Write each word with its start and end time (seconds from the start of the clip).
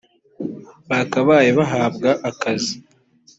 bakabaye 0.89 1.49
bahabwa 1.59 2.09
akazi” 2.29 2.75